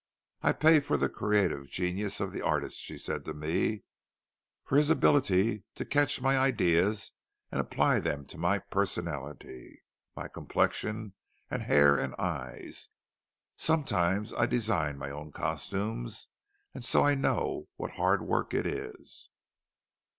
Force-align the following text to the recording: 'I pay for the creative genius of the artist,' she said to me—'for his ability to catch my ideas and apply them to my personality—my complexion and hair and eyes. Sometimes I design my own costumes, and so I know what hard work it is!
'I 0.41 0.53
pay 0.53 0.79
for 0.79 0.97
the 0.97 1.09
creative 1.09 1.69
genius 1.69 2.19
of 2.19 2.31
the 2.31 2.41
artist,' 2.41 2.79
she 2.79 2.97
said 2.97 3.23
to 3.25 3.35
me—'for 3.35 4.75
his 4.75 4.89
ability 4.89 5.61
to 5.75 5.85
catch 5.85 6.19
my 6.19 6.39
ideas 6.39 7.11
and 7.51 7.61
apply 7.61 7.99
them 7.99 8.25
to 8.25 8.39
my 8.39 8.57
personality—my 8.57 10.27
complexion 10.29 11.13
and 11.51 11.61
hair 11.61 11.95
and 11.99 12.15
eyes. 12.17 12.89
Sometimes 13.57 14.33
I 14.33 14.47
design 14.47 14.97
my 14.97 15.11
own 15.11 15.31
costumes, 15.31 16.29
and 16.73 16.83
so 16.83 17.03
I 17.03 17.13
know 17.13 17.67
what 17.75 17.91
hard 17.91 18.23
work 18.23 18.55
it 18.55 18.65
is! 18.65 19.29